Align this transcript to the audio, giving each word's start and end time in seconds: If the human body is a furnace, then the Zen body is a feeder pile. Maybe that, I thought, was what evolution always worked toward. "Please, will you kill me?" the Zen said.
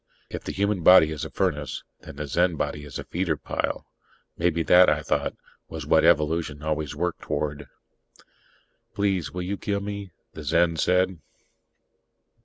If 0.31 0.43
the 0.43 0.51
human 0.51 0.81
body 0.81 1.11
is 1.11 1.25
a 1.25 1.29
furnace, 1.29 1.83
then 1.99 2.15
the 2.15 2.25
Zen 2.25 2.55
body 2.55 2.85
is 2.85 2.97
a 2.97 3.03
feeder 3.03 3.37
pile. 3.37 3.85
Maybe 4.35 4.63
that, 4.63 4.89
I 4.89 5.03
thought, 5.03 5.35
was 5.69 5.85
what 5.85 6.03
evolution 6.03 6.63
always 6.63 6.95
worked 6.95 7.21
toward. 7.21 7.67
"Please, 8.95 9.29
will 9.31 9.43
you 9.43 9.57
kill 9.57 9.79
me?" 9.79 10.09
the 10.33 10.41
Zen 10.41 10.77
said. 10.77 11.19